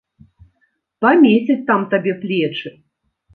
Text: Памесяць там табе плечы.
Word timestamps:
Памесяць 1.05 1.59
там 1.69 1.85
табе 1.93 2.13
плечы. 2.23 2.69